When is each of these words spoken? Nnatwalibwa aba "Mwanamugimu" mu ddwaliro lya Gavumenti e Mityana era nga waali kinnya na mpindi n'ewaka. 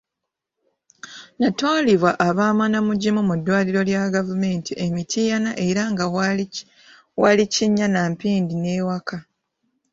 Nnatwalibwa 1.35 2.09
aba 2.27 2.45
"Mwanamugimu" 2.57 3.21
mu 3.29 3.35
ddwaliro 3.39 3.81
lya 3.89 4.03
Gavumenti 4.15 4.71
e 4.85 4.87
Mityana 4.95 5.51
era 5.67 5.83
nga 5.91 6.05
waali 7.21 7.45
kinnya 7.53 7.87
na 7.93 8.01
mpindi 8.11 8.53
n'ewaka. 8.57 9.17